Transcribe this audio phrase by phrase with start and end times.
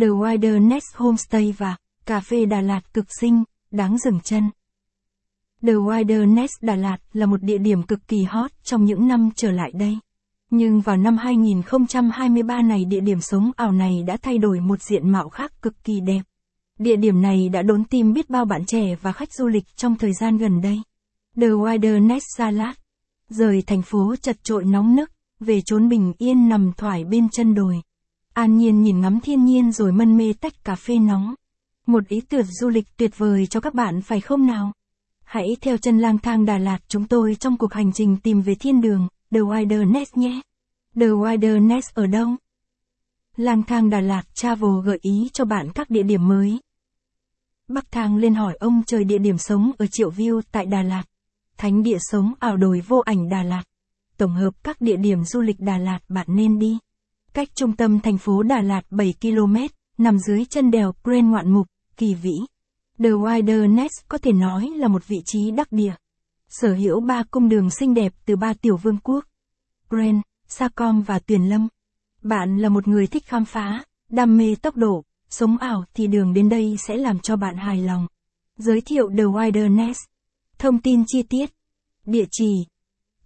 [0.00, 1.76] The Wilderness Homestay và
[2.06, 4.50] Cà phê Đà Lạt cực xinh, đáng dừng chân.
[5.62, 9.50] The Wilderness Đà Lạt là một địa điểm cực kỳ hot trong những năm trở
[9.50, 9.98] lại đây.
[10.50, 15.10] Nhưng vào năm 2023 này địa điểm sống ảo này đã thay đổi một diện
[15.10, 16.22] mạo khác cực kỳ đẹp.
[16.78, 19.96] Địa điểm này đã đốn tim biết bao bạn trẻ và khách du lịch trong
[19.96, 20.82] thời gian gần đây.
[21.36, 22.74] The Wilderness Lạt,
[23.28, 25.10] Rời thành phố chật trội nóng nức,
[25.40, 27.80] về chốn bình yên nằm thoải bên chân đồi.
[28.34, 31.34] An nhiên nhìn ngắm thiên nhiên rồi mân mê tách cà phê nóng.
[31.86, 34.72] Một ý tưởng du lịch tuyệt vời cho các bạn phải không nào?
[35.24, 38.54] Hãy theo chân lang thang Đà Lạt chúng tôi trong cuộc hành trình tìm về
[38.54, 40.40] thiên đường, The Wilderness nhé.
[40.94, 42.28] The Wilderness ở đâu?
[43.36, 46.60] Lang thang Đà Lạt Travel gợi ý cho bạn các địa điểm mới.
[47.68, 51.04] Bắc thang lên hỏi ông trời địa điểm sống ở Triệu View tại Đà Lạt.
[51.56, 53.62] Thánh địa sống ảo đồi vô ảnh Đà Lạt.
[54.16, 56.78] Tổng hợp các địa điểm du lịch Đà Lạt bạn nên đi.
[57.34, 59.56] Cách trung tâm thành phố Đà Lạt 7 km,
[59.98, 61.66] nằm dưới chân đèo Pren ngoạn mục,
[61.96, 62.34] kỳ vĩ.
[62.98, 65.94] The Wilderness có thể nói là một vị trí đắc địa.
[66.48, 69.24] Sở hữu ba cung đường xinh đẹp từ ba tiểu vương quốc.
[69.88, 71.68] Pren, Sacom và Tuyền Lâm.
[72.22, 76.34] Bạn là một người thích khám phá, đam mê tốc độ, sống ảo thì đường
[76.34, 78.06] đến đây sẽ làm cho bạn hài lòng.
[78.56, 79.94] Giới thiệu The Wilderness.
[80.58, 81.50] Thông tin chi tiết.
[82.06, 82.66] Địa chỉ.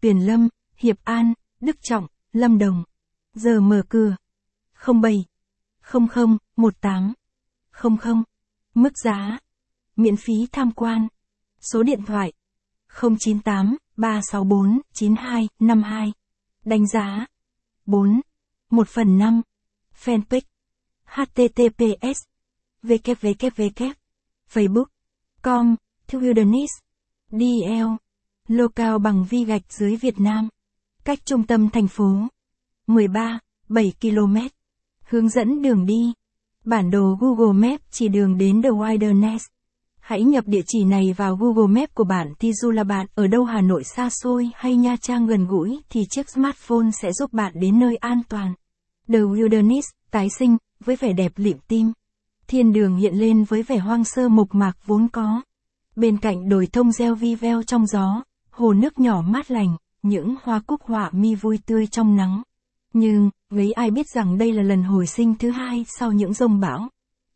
[0.01, 2.85] Tuyền Lâm, Hiệp An, Đức Trọng, Lâm Đồng.
[3.35, 4.17] Giờ mở cửa.
[5.03, 5.25] 07.
[5.93, 7.13] 00, 18.
[7.83, 8.23] 00.
[8.75, 9.39] Mức giá.
[9.97, 11.09] Miễn phí tham quan.
[11.61, 12.33] Số điện thoại.
[13.01, 16.13] 098 364 9252.
[16.65, 17.27] Đánh giá.
[17.87, 18.21] 4.
[18.71, 19.43] 1 phần 5.
[20.05, 20.41] Fanpage.
[21.07, 22.19] https.
[22.83, 23.95] www.
[24.53, 24.87] Facebook.
[25.43, 25.77] com.
[26.07, 26.81] The Wilderness.
[27.31, 27.89] DL.
[28.49, 30.49] Local bằng vi gạch dưới Việt Nam.
[31.05, 32.29] Cách trung tâm thành phố.
[32.87, 34.37] 13, 7 km.
[35.09, 36.13] Hướng dẫn đường đi.
[36.65, 39.39] Bản đồ Google Maps chỉ đường đến The Wilderness.
[40.01, 43.27] Hãy nhập địa chỉ này vào Google Maps của bạn thì dù là bạn ở
[43.27, 47.33] đâu Hà Nội xa xôi hay Nha Trang gần gũi thì chiếc smartphone sẽ giúp
[47.33, 48.55] bạn đến nơi an toàn.
[49.09, 51.93] The Wilderness, tái sinh, với vẻ đẹp liệm tim.
[52.47, 55.43] Thiên đường hiện lên với vẻ hoang sơ mộc mạc vốn có.
[55.97, 60.35] Bên cạnh đồi thông reo vi veo trong gió, hồ nước nhỏ mát lành, những
[60.43, 62.43] hoa cúc họa mi vui tươi trong nắng.
[62.95, 66.61] Nhưng, với ai biết rằng đây là lần hồi sinh thứ hai sau những rông
[66.61, 66.89] bão.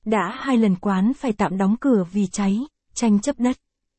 [0.05, 2.61] Đã hai lần quán phải tạm đóng cửa vì cháy,
[2.95, 3.57] tranh chấp đất.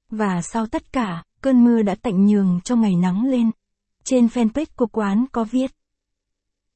[0.09, 3.52] Và sau tất cả, cơn mưa đã tạnh nhường cho ngày nắng lên.
[4.03, 5.72] Trên fanpage của quán có viết.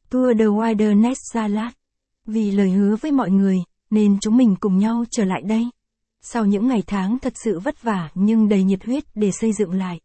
[0.10, 1.74] Tour the Wilderness Salad.
[2.26, 5.70] Vì lời hứa với mọi người, nên chúng mình cùng nhau trở lại đây.
[6.22, 9.72] Sau những ngày tháng thật sự vất vả nhưng đầy nhiệt huyết để xây dựng
[9.72, 10.00] lại.